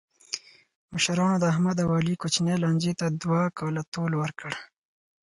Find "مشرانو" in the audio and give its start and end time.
0.93-1.37